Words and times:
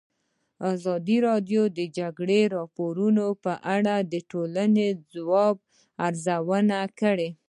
ازادي 0.73 1.17
راډیو 1.27 1.61
د 1.71 1.73
د 1.77 1.79
جګړې 1.97 2.41
راپورونه 2.57 3.23
په 3.43 3.53
اړه 3.75 3.95
د 4.11 4.13
ټولنې 4.31 4.87
د 4.93 4.99
ځواب 5.15 5.55
ارزونه 6.07 6.79
کړې. 6.99 7.29